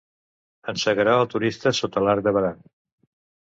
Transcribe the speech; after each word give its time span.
Encegarà 0.73 1.13
el 1.25 1.29
turista 1.35 1.75
sota 1.83 2.05
l'Arc 2.09 2.27
de 2.31 2.37
Berà. 2.41 2.53